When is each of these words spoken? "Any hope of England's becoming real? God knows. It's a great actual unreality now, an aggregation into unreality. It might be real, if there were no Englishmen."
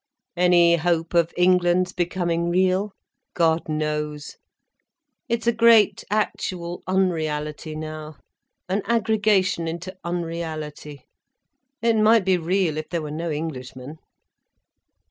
"Any 0.35 0.77
hope 0.77 1.13
of 1.13 1.31
England's 1.37 1.93
becoming 1.93 2.49
real? 2.49 2.93
God 3.35 3.69
knows. 3.69 4.35
It's 5.29 5.45
a 5.45 5.51
great 5.53 6.03
actual 6.09 6.81
unreality 6.87 7.75
now, 7.75 8.15
an 8.67 8.81
aggregation 8.85 9.67
into 9.67 9.95
unreality. 10.03 11.05
It 11.83 11.97
might 11.97 12.25
be 12.25 12.37
real, 12.39 12.77
if 12.77 12.89
there 12.89 13.03
were 13.03 13.11
no 13.11 13.29
Englishmen." 13.29 13.97